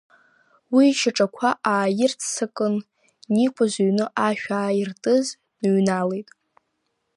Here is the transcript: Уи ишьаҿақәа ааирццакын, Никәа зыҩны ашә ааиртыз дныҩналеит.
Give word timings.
Уи 0.75 0.85
ишьаҿақәа 0.91 1.49
ааирццакын, 1.73 2.75
Никәа 3.33 3.65
зыҩны 3.71 4.05
ашә 4.27 4.47
ааиртыз 4.59 5.25
дныҩналеит. 5.57 6.29